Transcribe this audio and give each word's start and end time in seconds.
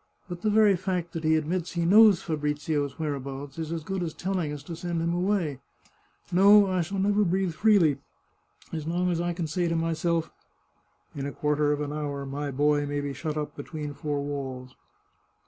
"But 0.28 0.42
the 0.42 0.50
very 0.50 0.74
fact 0.74 1.12
that 1.12 1.22
he 1.22 1.36
admits 1.36 1.74
he 1.74 1.84
knows 1.84 2.20
Fabrizio's 2.24 2.98
whereabouts 2.98 3.56
is 3.56 3.70
as 3.70 3.84
good 3.84 4.02
as 4.02 4.12
telling 4.12 4.52
us 4.52 4.64
to 4.64 4.74
send 4.74 5.00
him 5.00 5.14
away. 5.14 5.60
No, 6.32 6.66
I 6.66 6.80
shall 6.80 6.98
never 6.98 7.24
breathe 7.24 7.54
freely 7.54 7.98
as 8.72 8.88
long 8.88 9.12
as 9.12 9.20
I 9.20 9.32
can 9.32 9.46
say 9.46 9.68
to 9.68 9.76
myself, 9.76 10.32
* 10.74 11.14
In 11.14 11.24
a 11.24 11.30
quarter 11.30 11.72
of 11.72 11.80
an 11.80 11.92
hour 11.92 12.26
my 12.26 12.50
boy 12.50 12.84
may 12.84 13.00
be 13.00 13.12
shut 13.12 13.36
up 13.36 13.54
between 13.54 13.94
four 13.94 14.20
walls 14.24 14.74